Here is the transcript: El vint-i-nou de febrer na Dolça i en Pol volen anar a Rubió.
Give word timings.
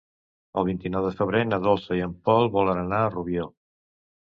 El 0.61 0.63
vint-i-nou 0.69 1.05
de 1.07 1.11
febrer 1.19 1.41
na 1.51 1.59
Dolça 1.67 1.99
i 2.01 2.03
en 2.07 2.17
Pol 2.31 2.51
volen 2.59 2.83
anar 2.87 3.05
a 3.05 3.15
Rubió. 3.15 3.49